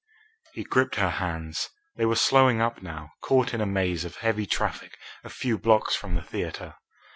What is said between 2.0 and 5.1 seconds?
were slowing up now, caught in a maze of heavy traffic